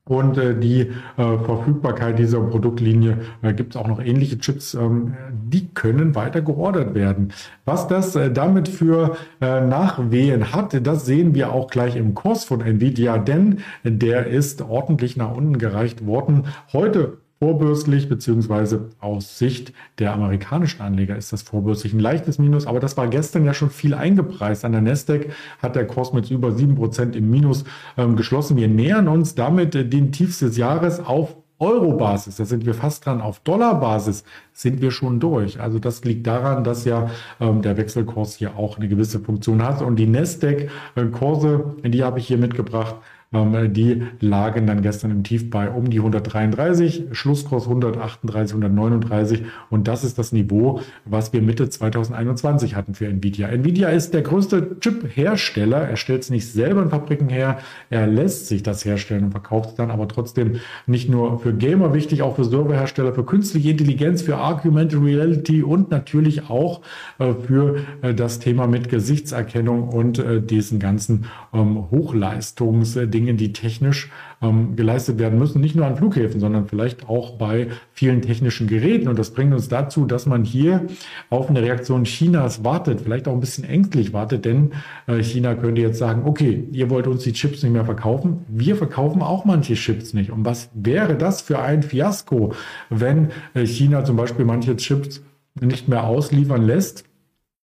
Und 0.03 0.39
äh, 0.39 0.59
die 0.59 0.79
äh, 0.79 0.87
Verfügbarkeit 1.15 2.17
dieser 2.17 2.39
Produktlinie 2.41 3.19
äh, 3.43 3.53
gibt 3.53 3.75
es 3.75 3.79
auch 3.79 3.87
noch 3.87 3.99
ähnliche 3.99 4.39
Chips, 4.39 4.73
ähm, 4.73 5.13
die 5.31 5.67
können 5.67 6.15
weiter 6.15 6.41
geordert 6.41 6.95
werden. 6.95 7.31
Was 7.65 7.87
das 7.87 8.15
äh, 8.15 8.31
damit 8.31 8.67
für 8.67 9.15
äh, 9.39 9.61
Nachwehen 9.61 10.51
hat, 10.51 10.75
das 10.87 11.05
sehen 11.05 11.35
wir 11.35 11.53
auch 11.53 11.67
gleich 11.69 11.95
im 11.95 12.15
Kurs 12.15 12.45
von 12.45 12.61
Nvidia, 12.61 13.19
denn 13.19 13.59
der 13.83 14.25
ist 14.25 14.63
ordentlich 14.63 15.15
nach 15.15 15.35
unten 15.35 15.59
gereicht 15.59 16.07
worden. 16.07 16.45
Heute 16.73 17.19
vorbörslich, 17.39 18.09
beziehungsweise 18.09 18.89
aus 18.99 19.37
Sicht 19.37 19.73
der 19.97 20.13
amerikanischen 20.13 20.81
Anleger 20.81 21.15
ist 21.15 21.31
das 21.31 21.41
vorbörslich 21.41 21.93
ein 21.93 21.99
leichtes 21.99 22.37
Minus, 22.37 22.67
aber 22.67 22.81
das 22.81 22.97
war 22.97 23.07
gestern 23.07 23.45
ja 23.45 23.53
schon 23.53 23.69
viel 23.69 23.93
eingepreist. 23.93 24.65
An 24.65 24.73
der 24.73 24.81
Nasdaq 24.81 25.27
hat 25.61 25.75
der 25.75 25.87
Kurs 25.87 26.11
mit 26.11 26.29
über 26.29 26.51
sieben 26.51 26.75
Prozent 26.75 27.15
im 27.15 27.29
Minus 27.31 27.63
ähm, 27.97 28.17
geschlossen. 28.17 28.57
Wir 28.57 28.67
nähern 28.67 29.07
uns 29.07 29.35
damit 29.35 29.73
äh, 29.75 29.85
den 29.85 30.11
Tiefs 30.11 30.39
des 30.39 30.57
Jahres 30.57 30.99
auf 30.99 31.37
Euro-Basis, 31.59 32.37
da 32.37 32.45
sind 32.45 32.65
wir 32.65 32.73
fast 32.73 33.05
dran, 33.05 33.19
auf 33.19 33.41
Dollar-Basis 33.41 34.23
sind 34.53 34.81
wir 34.81 34.91
schon 34.91 35.19
durch. 35.19 35.59
Also 35.59 35.77
das 35.77 36.05
liegt 36.05 36.25
daran, 36.25 36.63
dass 36.63 36.85
ja 36.85 37.09
ähm, 37.41 37.61
der 37.61 37.75
Wechselkurs 37.75 38.35
hier 38.35 38.55
auch 38.55 38.77
eine 38.77 38.87
gewisse 38.87 39.19
Funktion 39.19 39.61
hat. 39.61 39.81
Und 39.81 39.97
die 39.97 40.07
Nasdaq-Kurse, 40.07 41.75
äh, 41.83 41.89
die 41.89 42.03
habe 42.03 42.19
ich 42.19 42.27
hier 42.27 42.37
mitgebracht, 42.37 42.95
ähm, 43.31 43.73
die 43.73 44.01
lagen 44.19 44.65
dann 44.65 44.81
gestern 44.81 45.11
im 45.11 45.23
Tief 45.23 45.49
bei 45.49 45.69
um 45.69 45.89
die 45.89 45.99
133, 45.99 47.09
Schlusskurs 47.11 47.65
138, 47.65 48.55
139 48.55 49.43
und 49.69 49.87
das 49.87 50.03
ist 50.03 50.17
das 50.17 50.31
Niveau, 50.31 50.81
was 51.05 51.31
wir 51.31 51.41
Mitte 51.41 51.69
2021 51.69 52.75
hatten 52.75 52.95
für 52.95 53.07
Nvidia. 53.07 53.49
Nvidia 53.49 53.89
ist 53.89 54.13
der 54.15 54.23
größte 54.23 54.79
Chip-Hersteller. 54.79 55.77
Er 55.77 55.95
stellt 55.95 56.23
es 56.23 56.29
nicht 56.31 56.51
selber 56.51 56.81
in 56.81 56.89
Fabriken 56.89 57.29
her, 57.29 57.59
er 57.89 58.07
lässt 58.07 58.47
sich 58.47 58.63
das 58.63 58.83
herstellen 58.83 59.25
und 59.25 59.31
verkauft 59.31 59.69
es 59.69 59.75
dann, 59.75 59.91
aber 59.91 60.07
trotzdem 60.07 60.59
nicht 60.87 61.09
nur 61.09 61.39
für 61.39 61.53
Gamer 61.53 61.93
wichtig, 61.93 62.23
auch 62.23 62.35
für 62.35 62.45
Serverhersteller, 62.45 63.13
für 63.13 63.25
künstliche 63.25 63.69
Intelligenz, 63.69 64.23
für 64.23 64.37
Argumented 64.37 65.01
Reality 65.03 65.61
und 65.61 65.91
natürlich 65.91 66.49
auch 66.49 66.81
äh, 67.19 67.33
für 67.33 67.77
äh, 68.01 68.15
das 68.15 68.39
Thema 68.39 68.65
mit 68.65 68.89
Gesichtserkennung 68.89 69.89
und 69.89 70.17
äh, 70.17 70.41
diesen 70.41 70.79
ganzen 70.79 71.25
ähm, 71.53 71.85
Hochleistungs- 71.91 73.09
Dingen, 73.19 73.35
die 73.35 73.51
technisch 73.51 74.09
ähm, 74.41 74.77
geleistet 74.77 75.19
werden 75.19 75.37
müssen, 75.37 75.59
nicht 75.59 75.75
nur 75.75 75.85
an 75.85 75.97
Flughäfen, 75.97 76.39
sondern 76.39 76.67
vielleicht 76.67 77.09
auch 77.09 77.37
bei 77.37 77.67
vielen 77.91 78.21
technischen 78.21 78.67
Geräten. 78.67 79.09
Und 79.09 79.19
das 79.19 79.31
bringt 79.31 79.53
uns 79.53 79.67
dazu, 79.67 80.05
dass 80.05 80.25
man 80.25 80.45
hier 80.45 80.87
auf 81.29 81.49
eine 81.49 81.61
Reaktion 81.61 82.05
Chinas 82.05 82.63
wartet, 82.63 83.01
vielleicht 83.01 83.27
auch 83.27 83.33
ein 83.33 83.41
bisschen 83.41 83.65
ängstlich 83.65 84.13
wartet, 84.13 84.45
denn 84.45 84.71
äh, 85.07 85.21
China 85.21 85.55
könnte 85.55 85.81
jetzt 85.81 85.99
sagen, 85.99 86.21
okay, 86.25 86.67
ihr 86.71 86.89
wollt 86.89 87.07
uns 87.07 87.23
die 87.23 87.33
Chips 87.33 87.61
nicht 87.61 87.73
mehr 87.73 87.85
verkaufen, 87.85 88.45
wir 88.47 88.77
verkaufen 88.77 89.21
auch 89.21 89.43
manche 89.43 89.73
Chips 89.73 90.13
nicht. 90.13 90.31
Und 90.31 90.45
was 90.45 90.69
wäre 90.73 91.15
das 91.15 91.41
für 91.41 91.59
ein 91.59 91.83
Fiasko, 91.83 92.53
wenn 92.89 93.31
äh, 93.53 93.65
China 93.65 94.05
zum 94.05 94.15
Beispiel 94.15 94.45
manche 94.45 94.77
Chips 94.77 95.21
nicht 95.59 95.89
mehr 95.89 96.05
ausliefern 96.05 96.63
lässt? 96.63 97.03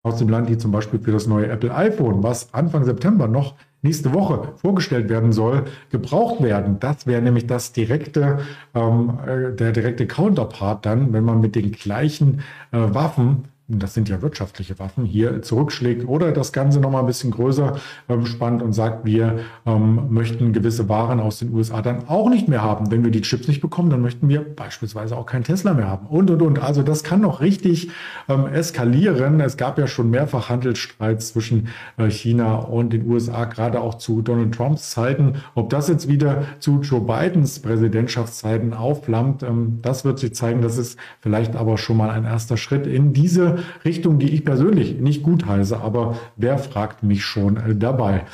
aus 0.05 0.19
dem 0.19 0.29
Land, 0.29 0.51
die 0.51 0.59
zum 0.59 0.71
Beispiel 0.71 1.01
für 1.01 1.13
das 1.13 1.27
neue 1.27 1.49
Apple 1.49 1.75
iPhone, 1.75 2.23
was 2.23 2.53
Anfang 2.53 2.85
September 2.85 3.27
noch 3.27 3.55
nächste 3.85 4.13
Woche 4.13 4.55
vorgestellt 4.57 5.09
werden 5.09 5.33
soll, 5.33 5.65
gebraucht 5.91 6.43
werden. 6.43 6.81
Das 6.81 7.07
wäre 7.07 7.23
nämlich 7.23 7.47
das 7.47 7.73
direkte, 7.73 8.41
ähm, 8.75 9.19
äh, 9.27 9.55
der 9.55 9.73
direkte 9.73 10.07
Counterpart 10.07 10.85
dann, 10.85 11.13
wenn 11.13 11.25
man 11.25 11.41
mit 11.41 11.55
den 11.55 11.71
gleichen 11.73 12.41
äh, 12.73 12.79
Waffen 12.79 13.45
das 13.67 13.95
sind 13.95 14.11
ja 14.11 14.21
wirtschaftliche 14.21 14.79
Waffen, 14.79 15.07
hier 15.07 15.41
zurückschlägt 15.41 16.07
oder 16.07 16.33
das 16.33 16.53
Ganze 16.53 16.81
nochmal 16.81 17.01
ein 17.01 17.07
bisschen 17.07 17.31
größer 17.31 17.79
ähm, 18.11 18.27
spannt 18.27 18.63
und 18.63 18.75
sagt, 18.75 19.07
wir 19.07 19.39
ähm, 19.65 20.09
möchten 20.11 20.53
gewisse 20.53 20.91
Waren 20.91 21.19
aus 21.19 21.39
den 21.39 21.55
USA 21.55 21.81
dann 21.81 22.07
auch 22.09 22.29
nicht 22.29 22.47
mehr 22.47 22.61
haben. 22.61 22.91
Wenn 22.91 23.05
wir 23.05 23.11
die 23.11 23.23
Chips 23.23 23.49
nicht 23.49 23.63
bekommen, 23.63 23.89
dann 23.89 24.03
möchten 24.03 24.29
wir 24.29 24.45
beispielsweise 24.45 25.17
auch 25.17 25.25
keinen 25.25 25.45
Tesla 25.45 25.73
mehr 25.73 25.89
haben 25.89 26.07
und, 26.09 26.31
und, 26.31 26.43
und. 26.43 26.59
Also 26.63 26.83
das 26.83 27.05
kann 27.05 27.23
noch 27.23 27.41
richtig 27.41 27.89
ähm, 28.29 28.47
eskalieren. 28.49 29.41
Es 29.41 29.57
gab 29.57 29.79
ja 29.79 29.87
schon 29.87 30.11
mehrfach 30.11 30.51
Handelsstreits 30.51 31.33
zwischen 31.33 31.69
äh, 31.97 32.11
China 32.11 32.57
und 32.57 32.93
den 32.93 33.09
USA, 33.09 33.47
gerade 33.47 33.81
auch 33.81 33.95
zu 33.95 34.21
Donald 34.21 34.55
Trumps 34.55 34.91
Zeiten. 34.91 35.37
Ob 35.55 35.71
das 35.71 35.89
jetzt 35.89 36.07
wieder 36.07 36.43
zu 36.59 36.83
Joe 36.83 37.01
Bidens 37.01 37.61
Präsidentschaftszeiten 37.61 38.75
aufflammt, 38.75 39.43
ähm, 39.43 39.79
das 39.81 40.05
wird 40.05 40.19
sich 40.19 40.35
zeigen. 40.35 40.61
Das 40.61 40.77
ist 40.77 40.99
vielleicht 41.21 41.57
aber 41.57 41.79
schon 41.79 41.97
mal 41.97 42.11
ein 42.11 42.25
erster 42.25 42.59
Schritt 42.59 42.87
in 42.87 43.15
diese 43.15 43.54
Richtung, 43.85 44.19
die 44.19 44.35
ich 44.35 44.45
persönlich 44.45 45.01
nicht 45.01 45.23
gut 45.23 45.47
heiße, 45.47 45.79
aber 45.79 46.17
wer 46.37 46.59
fragt 46.59 47.03
mich 47.03 47.25
schon 47.25 47.57
äh, 47.57 47.75
dabei? 47.75 48.25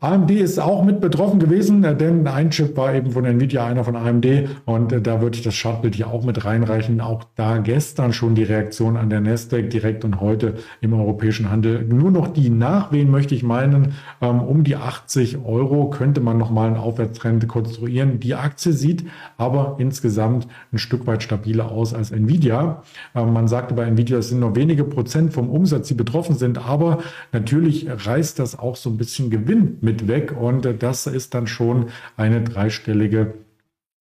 AMD 0.00 0.30
ist 0.30 0.60
auch 0.60 0.84
mit 0.84 1.00
betroffen 1.00 1.40
gewesen, 1.40 1.82
äh, 1.82 1.96
denn 1.96 2.24
ein 2.28 2.50
Chip 2.50 2.76
war 2.76 2.94
eben 2.94 3.10
von 3.10 3.24
Nvidia, 3.24 3.66
einer 3.66 3.82
von 3.82 3.96
AMD 3.96 4.26
und 4.64 4.92
äh, 4.92 5.02
da 5.02 5.20
würde 5.20 5.36
ich 5.36 5.42
das 5.42 5.60
Chartbild 5.60 5.96
hier 5.96 6.06
auch 6.06 6.24
mit 6.24 6.44
reinreichen. 6.44 7.00
Auch 7.00 7.24
da 7.34 7.58
gestern 7.58 8.12
schon 8.12 8.36
die 8.36 8.44
Reaktion 8.44 8.96
an 8.96 9.10
der 9.10 9.20
Nasdaq 9.20 9.70
direkt 9.70 10.04
und 10.04 10.20
heute 10.20 10.54
im 10.80 10.92
europäischen 10.92 11.50
Handel. 11.50 11.82
Nur 11.82 12.12
noch 12.12 12.28
die 12.28 12.48
Nachwehen 12.48 13.10
möchte 13.10 13.34
ich 13.34 13.42
meinen, 13.42 13.94
ähm, 14.20 14.40
um 14.40 14.62
die 14.62 14.76
80 14.76 15.44
Euro 15.44 15.90
könnte 15.90 16.20
man 16.20 16.38
nochmal 16.38 16.68
einen 16.68 16.76
Aufwärtstrend 16.76 17.48
konstruieren. 17.48 18.20
Die 18.20 18.36
Aktie 18.36 18.72
sieht 18.72 19.04
aber 19.36 19.78
insgesamt 19.80 20.46
ein 20.72 20.78
Stück 20.78 21.08
weit 21.08 21.24
stabiler 21.24 21.72
aus 21.72 21.92
als 21.92 22.12
Nvidia. 22.12 22.84
Ähm, 23.16 23.32
man 23.32 23.48
sagte 23.48 23.74
bei 23.74 23.82
Nvidia, 23.82 24.18
es 24.18 24.28
sind 24.28 24.38
nur 24.38 24.54
wenige 24.54 24.84
Prozent 24.84 25.32
vom 25.32 25.50
Umsatz, 25.50 25.88
die 25.88 25.94
betroffen 25.94 26.36
sind, 26.36 26.64
aber 26.64 26.98
natürlich 27.32 27.88
reißt 27.90 28.38
das 28.38 28.56
auch 28.56 28.76
so 28.76 28.90
ein 28.90 28.96
bisschen 28.96 29.28
Gewinn 29.30 29.78
mit 29.80 29.87
weg. 30.08 30.34
Und 30.38 30.66
das 30.82 31.06
ist 31.06 31.34
dann 31.34 31.46
schon 31.46 31.90
eine 32.16 32.42
dreistellige 32.42 33.34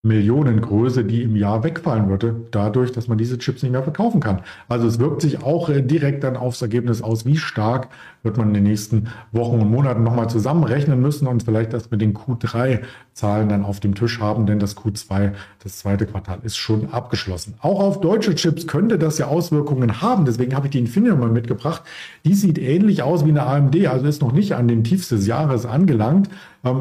Millionengröße, 0.08 1.04
die 1.04 1.24
im 1.24 1.36
Jahr 1.36 1.64
wegfallen 1.64 2.10
würde, 2.10 2.36
dadurch, 2.52 2.92
dass 2.92 3.08
man 3.08 3.18
diese 3.18 3.38
Chips 3.38 3.64
nicht 3.64 3.72
mehr 3.72 3.84
verkaufen 3.84 4.20
kann. 4.20 4.42
Also 4.68 4.88
es 4.88 5.00
wirkt 5.00 5.22
sich 5.22 5.44
auch 5.44 5.70
äh, 5.70 5.82
direkt 5.82 6.24
dann 6.24 6.38
aufs 6.38 6.62
Ergebnis 6.62 7.02
aus, 7.02 7.26
wie 7.26 7.38
stark 7.38 7.90
wird 8.24 8.38
man 8.38 8.50
in 8.50 8.56
den 8.56 8.64
nächsten 8.64 9.08
Wochen 9.32 9.60
und 9.60 9.72
Monaten 9.72 10.04
nochmal 10.04 10.30
zusammenrechnen 10.30 11.00
müssen 11.00 11.28
und 11.28 11.44
vielleicht 11.44 11.74
das 11.74 11.92
mit 11.92 12.02
den 12.02 12.14
Q3-Zahlen 12.14 13.48
dann 13.48 13.64
auf 13.64 13.80
dem 13.80 13.96
Tisch 13.96 14.20
haben, 14.20 14.46
denn 14.46 14.60
das 14.60 14.76
Q2, 14.76 15.32
das 15.64 15.78
zweite 15.78 16.06
Quartal, 16.06 16.40
ist 16.44 16.58
schon 16.58 16.92
abgeschlossen. 16.92 17.56
Auch 17.62 17.80
auf 17.80 18.02
deutsche 18.02 18.36
Chips 18.36 18.68
könnte 18.68 18.98
das 18.98 19.18
ja 19.18 19.28
Auswirkungen 19.28 20.02
haben. 20.02 20.26
Deswegen 20.26 20.56
habe 20.56 20.68
ich 20.68 20.72
die 20.72 20.80
Infineon 20.80 21.20
mal 21.20 21.30
mitgebracht. 21.30 21.84
Die 22.26 22.34
sieht 22.34 22.58
ähnlich 22.58 23.02
aus 23.04 23.26
wie 23.26 23.30
eine 23.30 23.46
AMD, 23.46 23.88
also 23.88 24.06
ist 24.06 24.22
noch 24.22 24.34
nicht 24.34 24.56
an 24.56 24.68
den 24.68 24.84
Tiefs 24.84 25.10
des 25.10 25.28
Jahres 25.28 25.66
angelangt, 25.66 26.30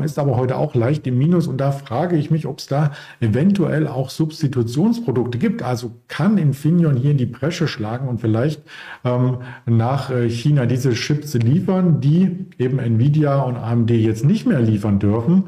ist 0.02 0.18
aber 0.18 0.36
heute 0.36 0.56
auch 0.56 0.74
leicht 0.74 1.06
im 1.06 1.18
Minus. 1.18 1.46
Und 1.46 1.58
da 1.58 1.72
frage 1.72 2.16
ich 2.16 2.30
mich, 2.30 2.46
ob 2.46 2.58
es 2.58 2.66
da 2.66 2.92
eventuell 3.20 3.86
auch 3.86 4.10
Substitutionsprodukte 4.10 5.38
gibt. 5.38 5.62
Also 5.62 5.92
kann 6.08 6.38
Infineon 6.38 6.96
hier 6.96 7.12
in 7.12 7.18
die 7.18 7.26
Bresche 7.26 7.68
schlagen 7.68 8.08
und 8.08 8.20
vielleicht 8.20 8.62
ähm, 9.04 9.38
nach 9.66 10.10
äh, 10.10 10.28
China 10.28 10.66
diese 10.66 10.92
Chips 10.92 11.34
liefern, 11.34 12.00
die 12.00 12.46
eben 12.58 12.78
Nvidia 12.78 13.40
und 13.40 13.56
AMD 13.56 13.90
jetzt 13.90 14.24
nicht 14.24 14.46
mehr 14.46 14.60
liefern 14.60 14.98
dürfen. 14.98 15.44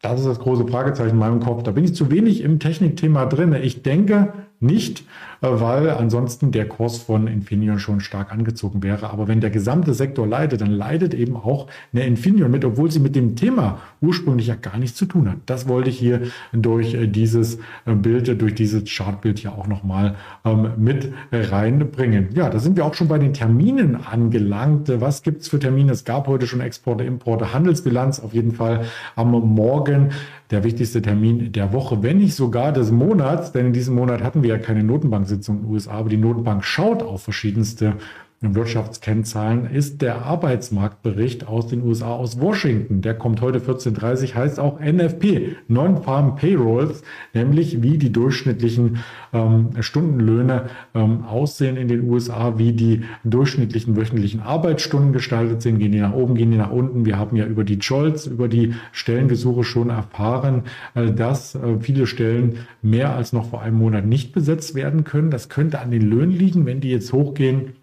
Das 0.00 0.18
ist 0.18 0.26
das 0.26 0.40
große 0.40 0.66
Fragezeichen 0.66 1.12
in 1.12 1.18
meinem 1.18 1.40
Kopf. 1.40 1.62
Da 1.62 1.70
bin 1.70 1.84
ich 1.84 1.94
zu 1.94 2.10
wenig 2.10 2.40
im 2.42 2.58
Technikthema 2.58 3.26
drin. 3.26 3.54
Ich 3.54 3.82
denke, 3.82 4.32
nicht, 4.58 5.04
weil 5.42 5.90
ansonsten 5.90 6.52
der 6.52 6.68
Kurs 6.68 6.98
von 6.98 7.26
Infineon 7.26 7.78
schon 7.78 8.00
stark 8.00 8.32
angezogen 8.32 8.82
wäre. 8.82 9.10
Aber 9.10 9.28
wenn 9.28 9.40
der 9.40 9.50
gesamte 9.50 9.92
Sektor 9.92 10.26
leidet, 10.26 10.60
dann 10.60 10.70
leidet 10.70 11.14
eben 11.14 11.36
auch 11.36 11.66
eine 11.92 12.06
Infineon 12.06 12.50
mit, 12.50 12.64
obwohl 12.64 12.90
sie 12.90 13.00
mit 13.00 13.16
dem 13.16 13.36
Thema 13.36 13.80
ursprünglich 14.00 14.46
ja 14.46 14.54
gar 14.54 14.78
nichts 14.78 14.96
zu 14.96 15.06
tun 15.06 15.28
hat. 15.28 15.38
Das 15.46 15.68
wollte 15.68 15.90
ich 15.90 15.98
hier 15.98 16.22
durch 16.52 16.94
äh, 16.94 17.06
dieses 17.06 17.56
äh, 17.84 17.94
Bild, 17.94 18.40
durch 18.40 18.54
dieses 18.54 18.84
Chartbild 18.84 19.40
hier 19.40 19.52
auch 19.52 19.66
nochmal 19.66 20.14
ähm, 20.44 20.70
mit 20.76 21.12
reinbringen. 21.32 22.28
Ja, 22.34 22.48
da 22.48 22.58
sind 22.58 22.76
wir 22.76 22.86
auch 22.86 22.94
schon 22.94 23.08
bei 23.08 23.18
den 23.18 23.34
Terminen 23.34 23.96
angelangt. 23.96 24.92
Was 25.00 25.22
gibt's 25.22 25.48
für 25.48 25.58
Termine? 25.58 25.92
Es 25.92 26.04
gab 26.04 26.28
heute 26.28 26.46
schon 26.46 26.60
Exporte, 26.60 27.04
Importe, 27.04 27.52
Handelsbilanz 27.52 28.20
auf 28.20 28.32
jeden 28.32 28.52
Fall 28.52 28.84
am 29.16 29.32
Morgen 29.32 30.10
der 30.52 30.64
wichtigste 30.64 31.00
Termin 31.00 31.50
der 31.52 31.72
Woche, 31.72 32.02
wenn 32.02 32.18
nicht 32.18 32.34
sogar 32.34 32.72
des 32.72 32.92
Monats, 32.92 33.52
denn 33.52 33.66
in 33.66 33.72
diesem 33.72 33.94
Monat 33.94 34.22
hatten 34.22 34.42
wir 34.42 34.50
ja 34.50 34.58
keine 34.58 34.84
Notenbanksitzung 35.32 35.56
in 35.56 35.62
den 35.62 35.70
USA, 35.72 35.92
aber 35.92 36.08
die 36.08 36.16
Notenbank 36.16 36.64
schaut 36.64 37.02
auf 37.02 37.22
verschiedenste 37.22 37.94
Wirtschaftskennzahlen 38.42 39.70
ist 39.70 40.02
der 40.02 40.22
Arbeitsmarktbericht 40.22 41.46
aus 41.46 41.68
den 41.68 41.82
USA, 41.82 42.08
aus 42.08 42.40
Washington. 42.40 43.00
Der 43.00 43.14
kommt 43.14 43.40
heute 43.40 43.60
14.30 43.60 44.34
heißt 44.34 44.58
auch 44.58 44.80
NFP, 44.80 45.56
Non-Farm 45.68 46.34
Payrolls, 46.34 47.02
nämlich 47.34 47.82
wie 47.82 47.98
die 47.98 48.10
durchschnittlichen 48.12 48.98
ähm, 49.32 49.70
Stundenlöhne 49.78 50.70
ähm, 50.94 51.24
aussehen 51.24 51.76
in 51.76 51.86
den 51.86 52.10
USA, 52.10 52.58
wie 52.58 52.72
die 52.72 53.02
durchschnittlichen 53.22 53.96
wöchentlichen 53.96 54.40
Arbeitsstunden 54.40 55.12
gestaltet 55.12 55.62
sind. 55.62 55.78
Gehen 55.78 55.92
die 55.92 56.00
nach 56.00 56.12
oben, 56.12 56.34
gehen 56.34 56.50
die 56.50 56.58
nach 56.58 56.72
unten. 56.72 57.06
Wir 57.06 57.18
haben 57.18 57.36
ja 57.36 57.46
über 57.46 57.62
die 57.62 57.78
Jolts, 57.78 58.26
über 58.26 58.48
die 58.48 58.74
Stellengesuche 58.90 59.62
schon 59.62 59.90
erfahren, 59.90 60.64
äh, 60.94 61.12
dass 61.12 61.54
äh, 61.54 61.78
viele 61.80 62.08
Stellen 62.08 62.58
mehr 62.82 63.14
als 63.14 63.32
noch 63.32 63.50
vor 63.50 63.62
einem 63.62 63.78
Monat 63.78 64.04
nicht 64.04 64.32
besetzt 64.32 64.74
werden 64.74 65.04
können. 65.04 65.30
Das 65.30 65.48
könnte 65.48 65.78
an 65.78 65.92
den 65.92 66.02
Löhnen 66.02 66.32
liegen, 66.32 66.66
wenn 66.66 66.80
die 66.80 66.90
jetzt 66.90 67.12
hochgehen 67.12 67.74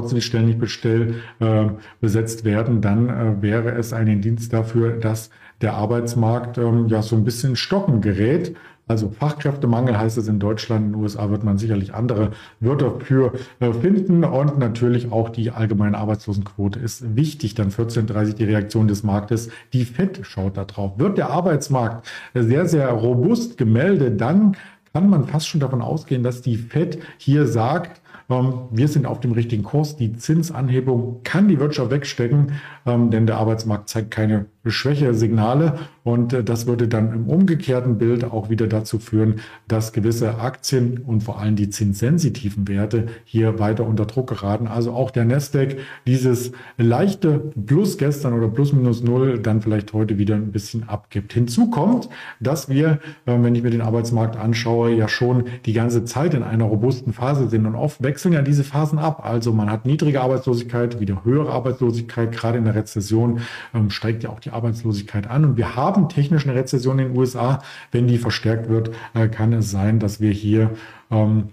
trotzdem 0.00 0.46
die 0.46 0.54
bestell, 0.54 1.14
äh, 1.40 1.66
besetzt 2.00 2.44
werden, 2.44 2.80
dann 2.80 3.08
äh, 3.08 3.42
wäre 3.42 3.70
es 3.72 3.92
ein 3.92 4.06
Indiz 4.06 4.48
dafür, 4.48 4.92
dass 4.92 5.30
der 5.60 5.74
Arbeitsmarkt 5.74 6.58
ähm, 6.58 6.88
ja 6.88 7.02
so 7.02 7.16
ein 7.16 7.24
bisschen 7.24 7.56
stocken 7.56 8.00
gerät. 8.00 8.54
Also 8.86 9.10
Fachkräftemangel 9.10 9.98
heißt 9.98 10.16
es 10.16 10.28
in 10.28 10.38
Deutschland, 10.38 10.86
in 10.86 10.92
den 10.92 11.02
USA 11.02 11.28
wird 11.28 11.44
man 11.44 11.58
sicherlich 11.58 11.92
andere 11.92 12.30
Wörter 12.60 13.00
für 13.00 13.32
äh, 13.60 13.70
finden 13.72 14.24
und 14.24 14.58
natürlich 14.58 15.12
auch 15.12 15.28
die 15.28 15.50
allgemeine 15.50 15.98
Arbeitslosenquote 15.98 16.78
ist 16.78 17.14
wichtig. 17.14 17.54
Dann 17.54 17.70
14.30 17.70 18.34
die 18.34 18.44
Reaktion 18.44 18.88
des 18.88 19.02
Marktes. 19.02 19.50
Die 19.74 19.84
FED 19.84 20.20
schaut 20.22 20.56
da 20.56 20.64
drauf. 20.64 20.92
Wird 20.98 21.18
der 21.18 21.30
Arbeitsmarkt 21.30 22.08
sehr, 22.32 22.66
sehr 22.66 22.88
robust 22.88 23.58
gemeldet, 23.58 24.20
dann 24.20 24.56
kann 24.94 25.10
man 25.10 25.26
fast 25.26 25.48
schon 25.48 25.60
davon 25.60 25.82
ausgehen, 25.82 26.22
dass 26.22 26.40
die 26.40 26.56
FED 26.56 26.98
hier 27.18 27.46
sagt, 27.46 28.00
wir 28.28 28.88
sind 28.88 29.06
auf 29.06 29.20
dem 29.20 29.32
richtigen 29.32 29.62
Kurs. 29.62 29.96
Die 29.96 30.14
Zinsanhebung 30.14 31.22
kann 31.24 31.48
die 31.48 31.58
Wirtschaft 31.58 31.90
wegstecken, 31.90 32.52
ähm, 32.84 33.10
denn 33.10 33.26
der 33.26 33.38
Arbeitsmarkt 33.38 33.88
zeigt 33.88 34.10
keine 34.10 34.46
Schwäche-Signale. 34.66 35.78
Und 36.04 36.32
äh, 36.32 36.44
das 36.44 36.66
würde 36.66 36.88
dann 36.88 37.12
im 37.12 37.26
umgekehrten 37.26 37.96
Bild 37.98 38.24
auch 38.24 38.50
wieder 38.50 38.66
dazu 38.66 38.98
führen, 38.98 39.36
dass 39.66 39.92
gewisse 39.92 40.38
Aktien 40.38 40.98
und 40.98 41.22
vor 41.22 41.40
allem 41.40 41.56
die 41.56 41.70
zinssensitiven 41.70 42.68
Werte 42.68 43.06
hier 43.24 43.58
weiter 43.58 43.86
unter 43.86 44.04
Druck 44.04 44.28
geraten. 44.28 44.66
Also 44.66 44.92
auch 44.92 45.10
der 45.10 45.24
Nasdaq, 45.24 45.76
dieses 46.06 46.52
leichte 46.76 47.38
Plus 47.66 47.96
gestern 47.96 48.34
oder 48.34 48.48
Plus 48.48 48.72
minus 48.72 49.02
Null, 49.02 49.38
dann 49.38 49.62
vielleicht 49.62 49.92
heute 49.92 50.18
wieder 50.18 50.34
ein 50.34 50.52
bisschen 50.52 50.88
abgibt. 50.88 51.32
Hinzu 51.32 51.70
kommt, 51.70 52.10
dass 52.40 52.68
wir, 52.68 53.00
äh, 53.24 53.36
wenn 53.42 53.54
ich 53.54 53.62
mir 53.62 53.70
den 53.70 53.82
Arbeitsmarkt 53.82 54.36
anschaue, 54.36 54.92
ja 54.92 55.08
schon 55.08 55.44
die 55.64 55.72
ganze 55.72 56.04
Zeit 56.04 56.34
in 56.34 56.42
einer 56.42 56.64
robusten 56.64 57.12
Phase 57.12 57.48
sind 57.48 57.64
und 57.66 57.74
oft 57.74 57.97
wechseln 57.98 58.32
ja 58.32 58.42
diese 58.42 58.64
Phasen 58.64 58.98
ab. 58.98 59.24
Also 59.24 59.52
man 59.52 59.70
hat 59.70 59.86
niedrige 59.86 60.20
Arbeitslosigkeit, 60.20 61.00
wieder 61.00 61.24
höhere 61.24 61.50
Arbeitslosigkeit. 61.50 62.32
Gerade 62.32 62.58
in 62.58 62.64
der 62.64 62.74
Rezession 62.74 63.40
ähm, 63.74 63.90
steigt 63.90 64.22
ja 64.22 64.30
auch 64.30 64.40
die 64.40 64.50
Arbeitslosigkeit 64.50 65.28
an. 65.28 65.44
Und 65.44 65.56
wir 65.56 65.76
haben 65.76 66.08
technisch 66.08 66.46
eine 66.46 66.54
Rezession 66.54 66.98
in 66.98 67.08
den 67.08 67.16
USA. 67.16 67.62
Wenn 67.92 68.06
die 68.06 68.18
verstärkt 68.18 68.68
wird, 68.68 68.90
äh, 69.14 69.28
kann 69.28 69.52
es 69.52 69.70
sein, 69.70 69.98
dass 69.98 70.20
wir 70.20 70.30
hier 70.30 70.70
ähm, 71.10 71.50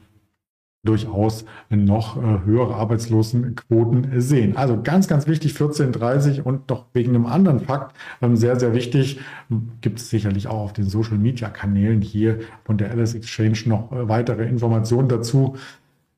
durchaus 0.85 1.45
noch 1.69 2.17
äh, 2.17 2.45
höhere 2.45 2.75
Arbeitslosenquoten 2.75 4.21
sehen. 4.21 4.55
Also 4.55 4.81
ganz, 4.81 5.07
ganz 5.07 5.27
wichtig, 5.27 5.53
14.30 5.53 6.41
und 6.41 6.69
doch 6.69 6.85
wegen 6.93 7.09
einem 7.09 7.25
anderen 7.25 7.59
Fakt 7.59 7.95
ähm, 8.21 8.37
sehr, 8.37 8.59
sehr 8.59 8.73
wichtig, 8.73 9.19
gibt 9.81 9.99
es 9.99 10.09
sicherlich 10.09 10.47
auch 10.47 10.61
auf 10.61 10.73
den 10.73 10.85
Social-Media-Kanälen 10.85 12.01
hier 12.01 12.39
von 12.63 12.77
der 12.77 12.91
Alice 12.91 13.15
Exchange 13.15 13.63
noch 13.65 13.91
äh, 13.91 14.07
weitere 14.07 14.45
Informationen 14.47 15.09
dazu. 15.09 15.55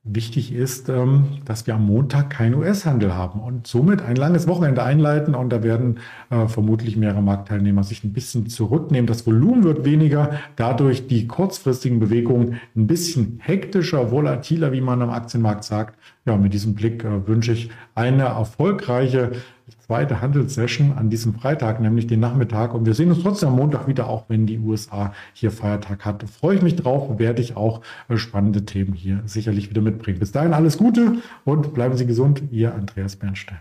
Wichtig 0.10 0.54
ist, 0.54 0.88
ähm, 0.88 1.26
dass 1.44 1.68
wir 1.68 1.76
am 1.76 1.86
Montag 1.86 2.30
keinen 2.30 2.56
US-Handel 2.56 3.14
haben 3.14 3.42
und 3.42 3.68
somit 3.68 4.02
ein 4.02 4.16
langes 4.16 4.48
Wochenende 4.48 4.82
einleiten. 4.82 5.36
Und 5.36 5.50
da 5.50 5.64
werden 5.64 6.00
äh, 6.30 6.48
vermutlich 6.48 6.96
mehrere 6.96 7.22
Marktteilnehmer 7.22 7.84
sich 7.84 8.06
ein 8.06 8.14
bisschen 8.14 8.48
zurücknehmen. 8.48 9.06
Das 9.06 9.28
Volumen 9.28 9.66
wird 9.66 9.84
weniger, 9.84 10.40
dadurch 10.56 11.08
die 11.08 11.28
kurzfristigen 11.28 12.00
Bewegungen 12.00 12.62
ein 12.76 12.88
bisschen 12.88 13.40
hektischer, 13.42 14.10
volatiler, 14.10 14.72
wie 14.72 14.82
man 14.82 15.02
am 15.02 15.10
Aktienmarkt 15.10 15.66
sagt. 15.66 16.00
Ja, 16.26 16.38
mit 16.38 16.54
diesem 16.54 16.74
Blick 16.74 17.04
äh, 17.04 17.28
wünsche 17.28 17.52
ich 17.52 17.70
eine 17.94 18.24
erfolgreiche 18.24 19.32
zweite 19.80 20.22
Handelssession 20.22 20.94
an 20.94 21.10
diesem 21.10 21.34
Freitag, 21.34 21.80
nämlich 21.80 22.08
den 22.08 22.20
Nachmittag. 22.20 22.74
Und 22.74 22.86
wir 22.86 22.94
sehen 22.94 23.10
uns 23.10 23.22
trotzdem 23.22 23.50
am 23.50 23.56
Montag 23.56 23.88
wieder, 23.88 24.08
auch 24.08 24.26
wenn 24.30 24.46
die 24.46 24.60
USA 24.60 25.14
hier 25.34 25.52
Feiertag 25.52 26.06
hat. 26.06 26.24
Freue 26.30 26.56
ich 26.56 26.62
mich 26.62 26.76
drauf 26.76 27.08
werde 27.20 27.42
ich 27.42 27.56
auch 27.56 27.82
äh, 28.10 28.18
spannende 28.18 28.66
Themen 28.66 28.94
hier 28.94 29.22
sicherlich 29.26 29.70
wieder 29.70 29.82
mitbringen. 29.82 30.20
Bis 30.20 30.32
dahin 30.32 30.54
alles 30.54 30.78
Gute 30.78 31.18
und 31.46 31.74
bleiben 31.74 31.98
Sie 31.98 32.06
gesund. 32.06 32.44
Ihr 32.52 32.74
Andreas 32.74 33.16
Bernstein. 33.16 33.60